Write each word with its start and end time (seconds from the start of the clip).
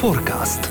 Forecast. 0.00 0.68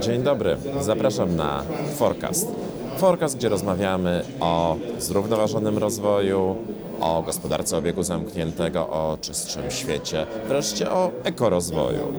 Dzień 0.00 0.22
dobry, 0.22 0.56
zapraszam 0.80 1.36
na 1.36 1.62
Forecast. 1.96 2.48
Forecast, 2.96 3.36
gdzie 3.36 3.48
rozmawiamy 3.48 4.22
o 4.40 4.76
zrównoważonym 4.98 5.78
rozwoju, 5.78 6.56
o 7.00 7.22
gospodarce 7.22 7.76
obiegu 7.76 8.02
zamkniętego, 8.02 8.88
o 8.88 9.18
czystszym 9.20 9.70
świecie, 9.70 10.26
wreszcie 10.48 10.90
o 10.90 11.10
ekorozwoju. 11.24 12.12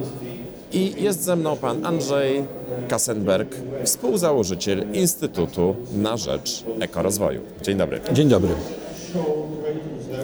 I 0.72 1.04
jest 1.04 1.24
ze 1.24 1.36
mną 1.36 1.58
pan 1.58 1.86
Andrzej 1.86 2.44
Kassenberg, 2.88 3.56
współzałożyciel 3.84 4.86
Instytutu 4.94 5.76
na 5.94 6.18
Rzecz 6.18 6.64
Ekorozwoju. 6.80 7.42
Dzień 7.62 7.78
dobry. 7.78 8.02
Dzień 8.14 8.30
dobry. 8.30 8.50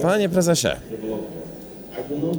Panie 0.02 0.28
prezesie, 0.28 0.68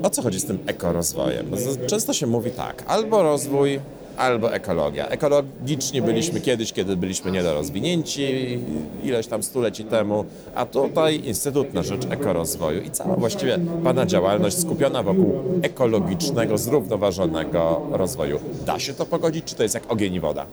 o 0.04 0.10
co 0.10 0.22
chodzi 0.22 0.40
z 0.40 0.46
tym 0.46 0.60
ekorozwojem? 0.66 1.46
Z- 1.58 1.86
Często 1.86 2.14
się 2.14 2.28
mówi 2.28 2.52
tak, 2.52 2.84
albo 2.88 3.24
rozwój, 3.24 3.80
albo 4.18 4.54
ekologia. 4.54 5.08
Ekologiczni 5.08 6.02
byliśmy 6.02 6.42
kiedyś, 6.42 6.74
kiedy 6.74 6.98
byliśmy 6.98 7.32
niedorozwinięci, 7.32 8.60
ileś 9.04 9.28
tam 9.28 9.44
stuleci 9.44 9.84
temu, 9.84 10.26
a 10.56 10.66
tutaj 10.66 11.22
Instytut 11.26 11.74
na 11.74 11.84
Rzecz 11.84 12.06
Ekorozwoju 12.10 12.82
i 12.82 12.92
cała 12.92 13.16
właściwie 13.16 13.60
Pana 13.84 14.06
działalność 14.06 14.58
skupiona 14.62 15.04
wokół 15.04 15.34
ekologicznego, 15.62 16.58
zrównoważonego 16.58 17.82
rozwoju. 17.92 18.40
Da 18.66 18.80
się 18.80 18.94
to 18.94 19.06
pogodzić, 19.06 19.46
czy 19.46 19.56
to 19.56 19.64
jest 19.64 19.76
jak 19.76 19.92
ogień 19.92 20.14
i 20.14 20.20
woda? 20.20 20.46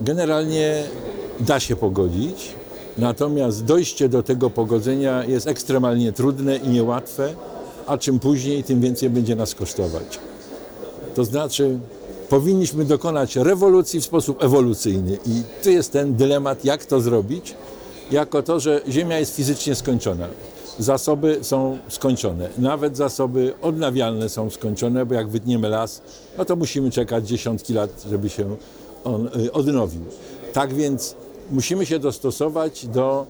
Generalnie 0.00 0.82
da 1.40 1.60
się 1.60 1.76
pogodzić, 1.76 2.48
natomiast 2.98 3.64
dojście 3.64 4.08
do 4.08 4.22
tego 4.22 4.50
pogodzenia 4.50 5.24
jest 5.24 5.46
ekstremalnie 5.48 6.12
trudne 6.12 6.56
i 6.56 6.68
niełatwe, 6.68 7.34
a 7.88 7.98
czym 7.98 8.18
później, 8.18 8.64
tym 8.64 8.80
więcej 8.80 9.10
będzie 9.10 9.36
nas 9.36 9.54
kosztować. 9.54 10.18
To 11.14 11.24
znaczy, 11.24 11.78
powinniśmy 12.28 12.84
dokonać 12.84 13.36
rewolucji 13.36 14.00
w 14.00 14.04
sposób 14.04 14.42
ewolucyjny 14.42 15.18
i 15.26 15.42
tu 15.62 15.70
jest 15.70 15.92
ten 15.92 16.14
dylemat, 16.14 16.64
jak 16.64 16.84
to 16.84 17.00
zrobić, 17.00 17.54
jako 18.10 18.42
to, 18.42 18.60
że 18.60 18.80
Ziemia 18.88 19.18
jest 19.18 19.36
fizycznie 19.36 19.74
skończona. 19.74 20.28
Zasoby 20.78 21.38
są 21.42 21.78
skończone, 21.88 22.48
nawet 22.58 22.96
zasoby 22.96 23.54
odnawialne 23.62 24.28
są 24.28 24.50
skończone, 24.50 25.06
bo 25.06 25.14
jak 25.14 25.28
wytniemy 25.28 25.68
las, 25.68 26.02
no 26.38 26.44
to 26.44 26.56
musimy 26.56 26.90
czekać 26.90 27.28
dziesiątki 27.28 27.74
lat, 27.74 28.04
żeby 28.10 28.28
się 28.28 28.56
on 29.04 29.28
y, 29.46 29.52
odnowił. 29.52 30.00
Tak 30.52 30.74
więc 30.74 31.14
musimy 31.50 31.86
się 31.86 31.98
dostosować 31.98 32.86
do 32.86 33.26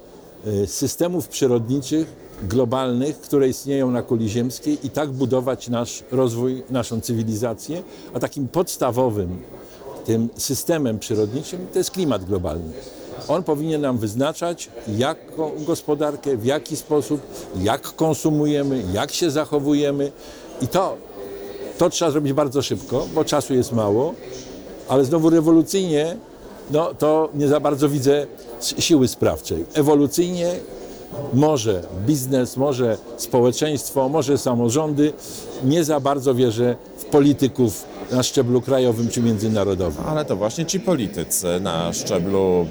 y, 0.46 0.66
systemów 0.66 1.28
przyrodniczych, 1.28 2.27
globalnych, 2.42 3.20
które 3.20 3.48
istnieją 3.48 3.90
na 3.90 4.02
kuli 4.02 4.28
ziemskiej 4.28 4.78
i 4.86 4.90
tak 4.90 5.10
budować 5.10 5.68
nasz 5.68 6.04
rozwój, 6.10 6.62
naszą 6.70 7.00
cywilizację, 7.00 7.82
a 8.14 8.20
takim 8.20 8.48
podstawowym 8.48 9.38
tym 10.04 10.28
systemem 10.36 10.98
przyrodniczym 10.98 11.66
to 11.72 11.78
jest 11.78 11.90
klimat 11.90 12.24
globalny. 12.24 12.72
On 13.28 13.42
powinien 13.42 13.80
nam 13.80 13.98
wyznaczać, 13.98 14.70
jaką 14.98 15.50
gospodarkę, 15.66 16.36
w 16.36 16.44
jaki 16.44 16.76
sposób, 16.76 17.20
jak 17.62 17.82
konsumujemy, 17.82 18.84
jak 18.92 19.12
się 19.12 19.30
zachowujemy 19.30 20.12
i 20.60 20.68
to, 20.68 20.96
to 21.78 21.90
trzeba 21.90 22.10
zrobić 22.10 22.32
bardzo 22.32 22.62
szybko, 22.62 23.06
bo 23.14 23.24
czasu 23.24 23.54
jest 23.54 23.72
mało, 23.72 24.14
ale 24.88 25.04
znowu 25.04 25.30
rewolucyjnie, 25.30 26.16
no 26.70 26.94
to 26.94 27.28
nie 27.34 27.48
za 27.48 27.60
bardzo 27.60 27.88
widzę 27.88 28.26
siły 28.60 29.08
sprawczej. 29.08 29.64
Ewolucyjnie 29.74 30.54
może 31.34 31.82
biznes, 32.06 32.56
może 32.56 32.98
społeczeństwo, 33.16 34.08
może 34.08 34.38
samorządy, 34.38 35.12
nie 35.64 35.84
za 35.84 36.00
bardzo 36.00 36.34
wierzę 36.34 36.76
w 36.96 37.04
polityków 37.04 37.84
na 38.12 38.22
szczeblu 38.22 38.60
krajowym 38.60 39.08
czy 39.08 39.22
międzynarodowym. 39.22 40.04
Ale 40.06 40.24
to 40.24 40.36
właśnie 40.36 40.66
ci 40.66 40.80
politycy 40.80 41.60
na 41.60 41.92
szczeblu 41.92 42.66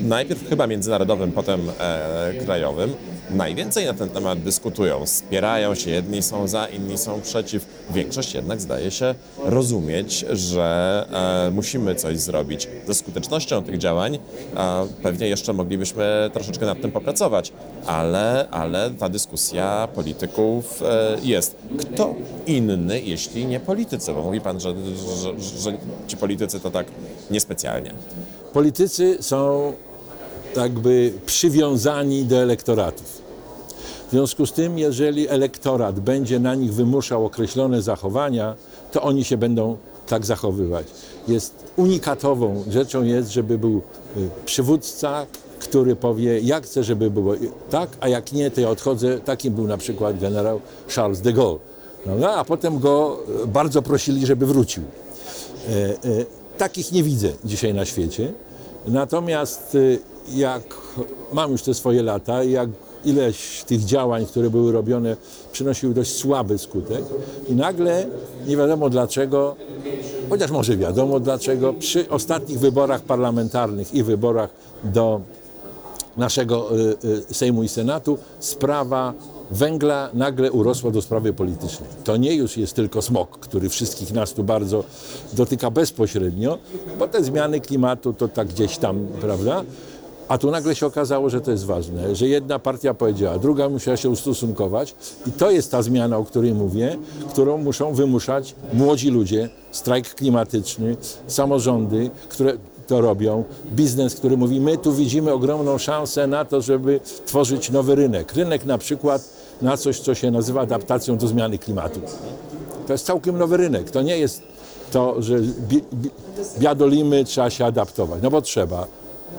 najpierw 0.00 0.48
chyba 0.48 0.66
międzynarodowym, 0.66 1.32
potem 1.32 1.60
e, 1.80 2.34
krajowym 2.44 2.94
najwięcej 3.30 3.86
na 3.86 3.94
ten 3.94 4.08
temat 4.08 4.40
dyskutują. 4.40 5.06
Spierają 5.06 5.74
się, 5.74 5.90
jedni 5.90 6.22
są 6.22 6.48
za, 6.48 6.66
inni 6.66 6.98
są 6.98 7.20
przeciw. 7.20 7.66
Większość 7.90 8.34
jednak 8.34 8.60
zdaje 8.60 8.90
się 8.90 9.14
rozumieć, 9.38 10.24
że 10.30 11.06
e, 11.46 11.50
musimy 11.50 11.94
coś 11.94 12.18
zrobić. 12.18 12.68
Ze 12.86 12.94
skutecznością 12.94 13.62
tych 13.62 13.78
działań 13.78 14.14
e, 14.14 14.18
pewnie 15.02 15.28
jeszcze 15.28 15.52
moglibyśmy 15.52 16.30
troszeczkę 16.32 16.66
nad 16.66 16.80
tym 16.80 16.92
popracować, 16.92 17.52
ale, 17.86 18.48
ale 18.50 18.90
ta 18.90 19.08
dyskusja 19.08 19.88
polityków 19.94 20.82
e, 20.82 21.16
jest. 21.22 21.56
Kto 21.78 22.14
inny, 22.46 23.00
jeśli 23.00 23.46
nie 23.46 23.60
politycy? 23.60 24.12
Bo 24.12 24.22
mówi 24.22 24.40
pan, 24.40 24.60
że, 24.60 24.74
że, 25.22 25.40
że 25.60 25.78
ci 26.06 26.16
politycy 26.16 26.60
to 26.60 26.70
tak 26.70 26.86
niespecjalnie. 27.30 27.94
Politycy 28.54 29.16
są 29.20 29.72
jakby 30.56 31.12
przywiązani 31.26 32.24
do 32.24 32.36
elektoratów. 32.36 33.22
W 34.08 34.10
związku 34.10 34.46
z 34.46 34.52
tym, 34.52 34.78
jeżeli 34.78 35.28
elektorat 35.28 36.00
będzie 36.00 36.40
na 36.40 36.54
nich 36.54 36.74
wymuszał 36.74 37.26
określone 37.26 37.82
zachowania, 37.82 38.54
to 38.92 39.02
oni 39.02 39.24
się 39.24 39.36
będą 39.36 39.76
tak 40.06 40.26
zachowywać. 40.26 40.86
Jest 41.28 41.54
unikatową 41.76 42.64
rzeczą 42.70 43.02
jest, 43.02 43.30
żeby 43.30 43.58
był 43.58 43.82
y, 44.16 44.28
przywódca, 44.44 45.26
który 45.58 45.96
powie, 45.96 46.40
jak 46.40 46.64
chcę, 46.64 46.84
żeby 46.84 47.10
było 47.10 47.34
tak, 47.70 47.88
a 48.00 48.08
jak 48.08 48.32
nie, 48.32 48.50
to 48.50 48.60
ja 48.60 48.70
odchodzę. 48.70 49.20
Takim 49.20 49.54
był 49.54 49.66
na 49.66 49.76
przykład 49.76 50.20
generał 50.20 50.60
Charles 50.94 51.20
de 51.20 51.32
Gaulle. 51.32 51.58
No, 52.20 52.30
a 52.30 52.44
potem 52.44 52.78
go 52.78 53.18
y, 53.44 53.46
bardzo 53.46 53.82
prosili, 53.82 54.26
żeby 54.26 54.46
wrócił. 54.46 54.82
Takich 56.58 56.92
nie 56.92 57.02
widzę 57.02 57.28
dzisiaj 57.44 57.74
na 57.74 57.84
świecie. 57.84 58.32
Natomiast 58.86 59.74
e, 59.74 59.78
jak 60.36 60.62
mam 61.32 61.52
już 61.52 61.62
te 61.62 61.74
swoje 61.74 62.02
lata, 62.02 62.44
jak 62.44 62.68
ileś 63.04 63.64
tych 63.66 63.84
działań, 63.84 64.26
które 64.26 64.50
były 64.50 64.72
robione, 64.72 65.16
przynosiły 65.52 65.94
dość 65.94 66.14
słaby 66.14 66.58
skutek 66.58 67.04
i 67.48 67.54
nagle 67.54 68.06
nie 68.46 68.56
wiadomo 68.56 68.90
dlaczego, 68.90 69.56
chociaż 70.30 70.50
może 70.50 70.76
wiadomo 70.76 71.20
dlaczego, 71.20 71.74
przy 71.74 72.08
ostatnich 72.08 72.58
wyborach 72.58 73.02
parlamentarnych 73.02 73.94
i 73.94 74.02
wyborach 74.02 74.50
do 74.84 75.20
naszego 76.16 76.78
y, 76.78 76.96
y, 77.30 77.34
Sejmu 77.34 77.62
i 77.62 77.68
Senatu 77.68 78.18
sprawa 78.38 79.14
węgla 79.50 80.10
nagle 80.14 80.52
urosła 80.52 80.90
do 80.90 81.02
sprawy 81.02 81.32
politycznej. 81.32 81.88
To 82.04 82.16
nie 82.16 82.34
już 82.34 82.56
jest 82.56 82.74
tylko 82.74 83.02
smog, 83.02 83.38
który 83.38 83.68
wszystkich 83.68 84.12
nas 84.12 84.32
tu 84.32 84.44
bardzo 84.44 84.84
dotyka 85.32 85.70
bezpośrednio, 85.70 86.58
bo 86.98 87.08
te 87.08 87.24
zmiany 87.24 87.60
klimatu 87.60 88.12
to 88.12 88.28
tak 88.28 88.48
gdzieś 88.48 88.78
tam, 88.78 89.06
prawda? 89.20 89.64
A 90.28 90.38
tu 90.38 90.50
nagle 90.50 90.74
się 90.74 90.86
okazało, 90.86 91.30
że 91.30 91.40
to 91.40 91.50
jest 91.50 91.64
ważne, 91.64 92.16
że 92.16 92.28
jedna 92.28 92.58
partia 92.58 92.94
powiedziała, 92.94 93.38
druga 93.38 93.68
musiała 93.68 93.96
się 93.96 94.10
ustosunkować 94.10 94.94
i 95.26 95.32
to 95.32 95.50
jest 95.50 95.70
ta 95.70 95.82
zmiana, 95.82 96.18
o 96.18 96.24
której 96.24 96.54
mówię, 96.54 96.96
którą 97.30 97.58
muszą 97.58 97.94
wymuszać 97.94 98.54
młodzi 98.72 99.10
ludzie, 99.10 99.48
strajk 99.70 100.14
klimatyczny, 100.14 100.96
samorządy, 101.26 102.10
które 102.28 102.52
to 102.86 103.00
robią. 103.00 103.44
Biznes, 103.72 104.14
który 104.14 104.36
mówi, 104.36 104.60
my 104.60 104.78
tu 104.78 104.92
widzimy 104.92 105.32
ogromną 105.32 105.78
szansę 105.78 106.26
na 106.26 106.44
to, 106.44 106.60
żeby 106.62 107.00
tworzyć 107.26 107.70
nowy 107.70 107.94
rynek. 107.94 108.34
Rynek 108.34 108.64
na 108.64 108.78
przykład 108.78 109.22
na 109.62 109.76
coś, 109.76 110.00
co 110.00 110.14
się 110.14 110.30
nazywa 110.30 110.60
adaptacją 110.60 111.16
do 111.16 111.28
zmiany 111.28 111.58
klimatu. 111.58 112.00
To 112.86 112.92
jest 112.92 113.06
całkiem 113.06 113.38
nowy 113.38 113.56
rynek. 113.56 113.90
To 113.90 114.02
nie 114.02 114.18
jest 114.18 114.42
to, 114.92 115.22
że 115.22 115.38
bi, 115.40 115.82
bi, 115.94 116.10
biadolimy, 116.58 117.24
trzeba 117.24 117.50
się 117.50 117.64
adaptować. 117.64 118.22
No 118.22 118.30
bo 118.30 118.42
trzeba. 118.42 118.86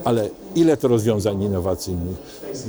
Ale 0.03 0.29
ile 0.55 0.77
to 0.77 0.88
rozwiązań 0.88 1.43
innowacyjnych? 1.43 2.16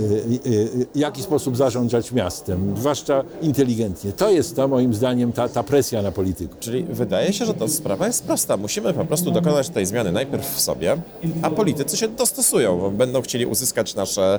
Y, 0.01 0.05
y, 0.47 0.51
y, 0.51 0.87
jaki 0.95 1.23
sposób 1.23 1.57
zarządzać 1.57 2.13
miastem, 2.13 2.75
zwłaszcza 2.79 3.25
inteligentnie. 3.43 4.13
To 4.13 4.31
jest 4.31 4.57
to 4.57 4.69
moim 4.69 4.95
zdaniem 4.95 5.33
ta, 5.33 5.49
ta 5.49 5.63
presja 5.63 6.03
na 6.03 6.13
polityków. 6.13 6.59
Czyli 6.59 6.85
wydaje 6.85 7.33
się, 7.33 7.45
że 7.47 7.55
to 7.55 7.69
sprawa 7.69 8.07
jest 8.07 8.25
prosta. 8.25 8.57
Musimy 8.57 8.93
po 8.95 9.05
prostu 9.05 9.31
dokonać 9.31 9.69
tej 9.69 9.87
zmiany 9.87 10.13
najpierw 10.13 10.55
w 10.55 10.61
sobie, 10.61 10.97
a 11.43 11.51
politycy 11.51 11.97
się 11.97 12.09
dostosują, 12.09 12.79
bo 12.79 12.91
będą 12.91 13.23
chcieli 13.23 13.47
uzyskać 13.47 13.95
nasze 13.95 14.39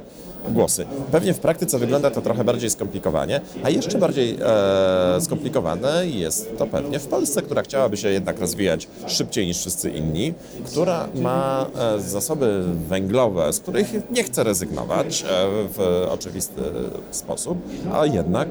głosy. 0.50 0.86
Pewnie 1.12 1.34
w 1.34 1.40
praktyce 1.40 1.80
wygląda 1.80 2.12
to 2.12 2.22
trochę 2.22 2.44
bardziej 2.44 2.70
skomplikowanie, 2.70 3.42
a 3.64 3.70
jeszcze 3.70 3.98
bardziej 3.98 4.38
e, 4.42 5.22
skomplikowane 5.22 6.08
jest 6.08 6.58
to 6.58 6.68
pewnie 6.68 7.00
w 7.00 7.08
Polsce, 7.08 7.42
która 7.42 7.62
chciałaby 7.62 7.98
się 7.98 8.10
jednak 8.10 8.40
rozwijać 8.40 8.88
szybciej 9.08 9.48
niż 9.48 9.58
wszyscy 9.58 9.90
inni, 9.90 10.34
która 10.66 11.08
ma 11.16 11.66
e, 11.80 12.02
zasoby 12.02 12.64
węglowe, 12.88 13.37
z 13.52 13.60
których 13.60 14.12
nie 14.12 14.24
chce 14.24 14.44
rezygnować 14.44 15.24
e, 15.24 15.26
w 15.74 16.08
oczywisty 16.10 16.62
sposób, 17.12 17.58
a 17.94 18.06
jednak 18.06 18.50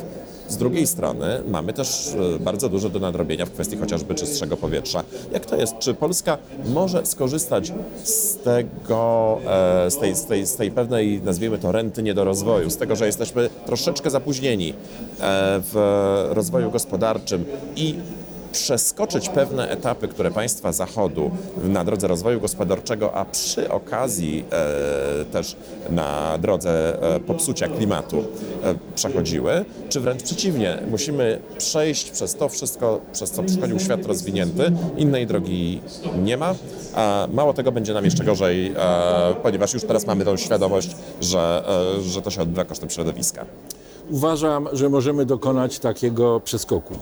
z 0.49 0.57
drugiej 0.57 0.87
strony 0.87 1.43
mamy 1.49 1.73
też 1.73 2.15
e, 2.37 2.39
bardzo 2.39 2.69
dużo 2.69 2.89
do 2.89 2.99
nadrobienia 2.99 3.47
w 3.47 3.51
kwestii 3.51 3.77
chociażby 3.77 4.15
czystszego 4.15 4.57
powietrza. 4.57 5.03
Jak 5.33 5.47
to 5.47 5.57
jest? 5.57 5.79
Czy 5.79 5.95
Polska 5.95 6.39
może 6.65 7.07
skorzystać 7.07 7.73
z 8.05 8.37
tego, 8.37 9.39
e, 9.47 9.91
z 9.91 9.99
tej, 9.99 10.15
z 10.15 10.25
tej, 10.25 10.47
z 10.47 10.57
tej 10.57 10.71
pewnej, 10.71 11.21
nazwijmy 11.25 11.59
to, 11.59 11.73
renty 11.73 12.03
niedorozwoju, 12.03 12.71
z 12.71 12.77
tego, 12.77 12.97
że 12.97 13.07
jesteśmy 13.07 13.51
troszeczkę 13.67 14.11
zapóźnieni 14.11 14.75
w 15.73 16.27
rozwoju 16.31 16.71
gospodarczym 16.71 17.45
i 17.77 17.95
przeskoczyć 18.57 19.29
pewne 19.29 19.69
etapy, 19.69 20.09
które 20.09 20.31
państwa 20.31 20.73
Zachodu 20.73 21.31
na 21.65 21.85
drodze 21.85 22.07
rozwoju 22.07 22.41
gospodarczego, 22.41 23.15
a 23.15 23.25
przy 23.25 23.71
okazji 23.71 24.45
e, 24.53 25.25
też 25.25 25.57
na 25.91 26.39
drodze 26.39 27.03
e, 27.15 27.21
popsucia 27.21 27.69
klimatu 27.69 28.19
e, 28.19 28.75
przechodziły, 28.95 29.65
czy 29.89 30.01
wręcz 30.01 30.23
przeciwnie, 30.23 30.79
musimy 30.91 31.41
przejść 31.59 32.11
przez 32.11 32.35
to 32.35 32.49
wszystko, 32.49 33.01
przez 33.13 33.31
co 33.31 33.43
przechodził 33.43 33.79
świat 33.79 34.07
rozwinięty, 34.07 34.73
innej 34.97 35.27
drogi 35.27 35.81
nie 36.25 36.37
ma, 36.37 36.55
a 36.95 37.29
mało 37.33 37.53
tego 37.53 37.73
będzie 37.73 37.95
nam 37.95 38.05
jeszcze 38.05 38.25
gorzej, 38.25 38.73
e, 38.77 39.35
ponieważ 39.43 39.75
już 39.75 39.83
teraz 39.83 40.07
mamy 40.07 40.25
tą 40.25 40.37
świadomość, 40.37 40.97
że, 41.21 41.65
e, 41.99 42.03
że 42.03 42.23
to 42.23 42.31
się 42.31 42.43
odbywa 42.43 42.65
kosztem 42.65 42.91
środowiska. 42.91 43.45
Uważam, 44.11 44.69
że 44.73 44.89
możemy 44.89 45.27
dokonać 45.27 45.79
takiego 45.79 46.41
przeskoku. 46.41 46.95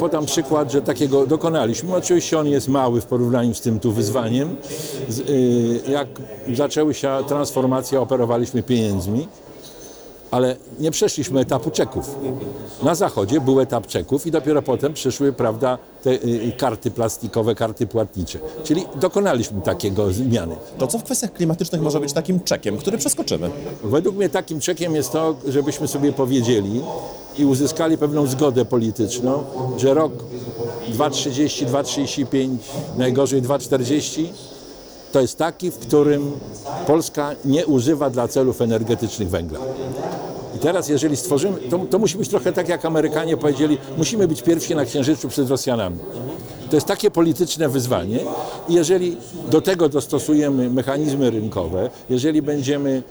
Podam 0.00 0.26
przykład, 0.26 0.72
że 0.72 0.82
takiego 0.82 1.26
dokonaliśmy. 1.26 1.94
Oczywiście 1.96 2.38
on 2.38 2.46
jest 2.46 2.68
mały 2.68 3.00
w 3.00 3.06
porównaniu 3.06 3.54
z 3.54 3.60
tym 3.60 3.80
tu 3.80 3.92
wyzwaniem. 3.92 4.56
Y, 5.28 5.80
jak 5.88 6.08
zaczęły 6.54 6.94
się 6.94 7.08
transformacje, 7.28 8.00
operowaliśmy 8.00 8.62
pieniędzmi, 8.62 9.28
ale 10.34 10.56
nie 10.78 10.90
przeszliśmy 10.90 11.40
etapu 11.40 11.70
czeków. 11.70 12.16
Na 12.82 12.94
zachodzie 12.94 13.40
był 13.40 13.60
etap 13.60 13.86
czeków 13.86 14.26
i 14.26 14.30
dopiero 14.30 14.62
potem 14.62 14.94
przyszły, 14.94 15.32
prawda, 15.32 15.78
te 16.02 16.10
y, 16.10 16.52
karty 16.58 16.90
plastikowe, 16.90 17.54
karty 17.54 17.86
płatnicze. 17.86 18.38
Czyli 18.64 18.84
dokonaliśmy 19.00 19.60
takiego 19.60 20.12
zmiany. 20.12 20.56
To 20.78 20.86
co 20.86 20.98
w 20.98 21.04
kwestiach 21.04 21.32
klimatycznych 21.32 21.80
może 21.80 22.00
być 22.00 22.12
takim 22.12 22.40
czekiem, 22.40 22.76
który 22.76 22.98
przeskoczymy? 22.98 23.50
Według 23.84 24.16
mnie 24.16 24.28
takim 24.28 24.60
czekiem 24.60 24.94
jest 24.94 25.12
to, 25.12 25.36
żebyśmy 25.48 25.88
sobie 25.88 26.12
powiedzieli 26.12 26.80
i 27.38 27.44
uzyskali 27.44 27.98
pewną 27.98 28.26
zgodę 28.26 28.64
polityczną, 28.64 29.44
że 29.78 29.94
rok 29.94 30.12
2,30, 30.92 31.66
2,35, 31.66 32.48
najgorzej 32.96 33.42
2,40 33.42 34.26
to 35.14 35.20
jest 35.20 35.38
taki, 35.38 35.70
w 35.70 35.78
którym 35.78 36.32
Polska 36.86 37.30
nie 37.44 37.66
używa 37.66 38.10
dla 38.10 38.28
celów 38.28 38.60
energetycznych 38.60 39.30
węgla. 39.30 39.58
I 40.56 40.58
teraz, 40.58 40.88
jeżeli 40.88 41.16
stworzymy, 41.16 41.56
to, 41.70 41.78
to 41.78 41.98
musi 41.98 42.18
być 42.18 42.28
trochę 42.28 42.52
tak, 42.52 42.68
jak 42.68 42.84
Amerykanie 42.84 43.36
powiedzieli, 43.36 43.78
musimy 43.98 44.28
być 44.28 44.42
pierwsi 44.42 44.74
na 44.74 44.84
Księżycu 44.84 45.28
przed 45.28 45.50
Rosjanami. 45.50 45.98
To 46.70 46.76
jest 46.76 46.86
takie 46.86 47.10
polityczne 47.10 47.68
wyzwanie 47.68 48.18
i 48.68 48.74
jeżeli 48.74 49.16
do 49.50 49.60
tego 49.60 49.88
dostosujemy 49.88 50.70
mechanizmy 50.70 51.30
rynkowe, 51.30 51.90
jeżeli 52.10 52.42
będziemy 52.42 53.02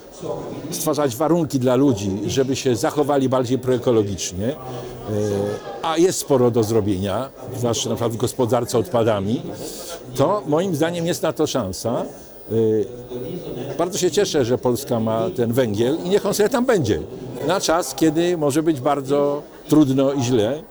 stwarzać 0.72 1.16
warunki 1.16 1.60
dla 1.60 1.76
ludzi, 1.76 2.12
żeby 2.28 2.56
się 2.56 2.76
zachowali 2.76 3.30
bardziej 3.30 3.60
proekologicznie, 3.60 4.48
e, 4.50 4.56
a 5.82 5.98
jest 5.98 6.20
sporo 6.20 6.52
do 6.52 6.64
zrobienia, 6.64 7.30
zwłaszcza 7.58 7.90
na 7.90 7.96
przykład 7.96 8.14
w 8.14 8.18
gospodarce 8.18 8.78
odpadami, 8.78 9.42
to 10.16 10.44
moim 10.48 10.76
zdaniem 10.76 11.06
jest 11.06 11.24
na 11.24 11.34
to 11.34 11.48
szansa. 11.48 12.06
E, 13.72 13.76
Bardzo 13.78 13.98
się 13.98 14.12
cieszę, 14.12 14.46
że 14.46 14.58
Polska 14.58 15.00
ma 15.00 15.30
ten 15.36 15.54
węgiel 15.54 15.98
i 16.06 16.10
niech 16.10 16.26
on 16.26 16.34
sobie 16.34 16.50
tam 16.50 16.66
będzie. 16.66 17.00
Na 17.48 17.62
czas, 17.62 17.96
kiedy 17.96 18.38
może 18.38 18.64
być 18.64 18.82
bardzo 18.82 19.42
trudno 19.68 20.14
i 20.14 20.24
źle, 20.24 20.64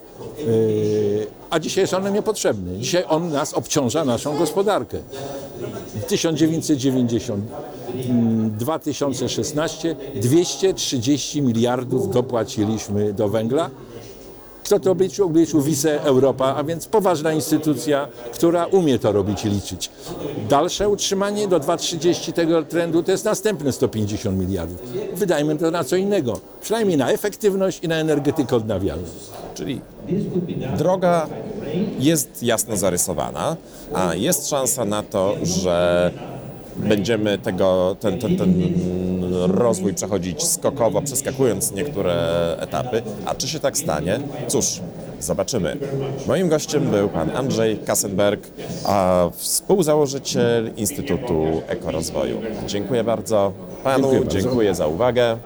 Yy, 0.47 1.27
a 1.51 1.59
dzisiaj 1.59 1.83
jest 1.83 1.95
on 1.95 2.13
niepotrzebny. 2.13 2.79
Dzisiaj 2.79 3.05
on 3.09 3.31
nas 3.31 3.55
obciąża 3.55 4.05
naszą 4.05 4.39
gospodarkę. 4.39 4.99
1990, 6.09 7.45
mm, 7.95 8.51
2016 8.59 9.97
230 10.15 11.43
miliardów 11.43 12.11
dopłaciliśmy 12.11 13.13
do 13.13 13.29
węgla. 13.29 13.71
Kto 14.73 14.81
to 14.81 14.91
obliczył? 14.91 15.27
Obliczył 15.27 15.63
Wice 15.63 16.03
Europa, 16.03 16.55
a 16.57 16.65
więc 16.65 16.87
poważna 16.87 17.33
instytucja, 17.33 18.09
która 18.33 18.67
umie 18.67 18.99
to 18.99 19.13
robić 19.13 19.45
i 19.45 19.49
liczyć. 19.49 19.91
Dalsze 20.49 20.89
utrzymanie 20.89 21.49
do 21.49 21.61
2,30 21.61 22.33
tego 22.33 22.63
trendu 22.63 23.03
to 23.03 23.13
jest 23.13 23.25
następne 23.25 23.73
150 23.73 24.39
miliardów. 24.39 24.81
Wydajmy 25.15 25.57
to 25.57 25.71
na 25.71 25.85
co 25.85 25.97
innego, 25.97 26.41
przynajmniej 26.61 26.97
na 26.97 27.11
efektywność 27.11 27.81
i 27.83 27.89
na 27.89 27.97
energetykę 27.97 28.57
odnawialną. 28.57 29.09
Czyli 29.55 29.81
droga 30.79 31.27
jest 31.99 32.43
jasno 32.43 32.77
zarysowana, 32.77 33.57
a 33.95 34.15
jest 34.15 34.49
szansa 34.49 34.85
na 34.85 35.03
to, 35.03 35.35
że 35.43 36.11
będziemy 36.77 37.39
tego, 37.39 37.97
ten, 38.01 38.19
ten, 38.19 38.37
ten 38.37 38.55
rozwój 39.47 39.95
przechodzić 39.95 40.45
skokowo, 40.45 41.03
przeskakując 41.03 41.73
niektóre 41.73 42.15
etapy. 42.61 43.03
A 43.27 43.35
czy 43.35 43.49
się 43.49 43.61
tak 43.61 43.77
stanie? 43.79 44.21
Cóż, 44.49 44.81
zobaczymy. 45.21 45.77
Moim 46.27 46.49
gościem 46.49 46.83
był 46.91 47.09
pan 47.09 47.37
Andrzej 47.37 47.79
Kassenberg, 47.79 48.47
a 48.85 49.29
współzałożyciel 49.37 50.71
Instytutu 50.77 51.63
Ekorozwoju. 51.69 52.41
Dziękuję 52.67 53.05
bardzo 53.05 53.53
panu, 53.85 54.03
Dziękuję 54.03 54.21
bardzo. 54.21 54.41
dziękuję 54.41 54.75
za 54.75 54.87
uwagę. 54.87 55.37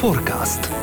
Forecast. 0.00 0.81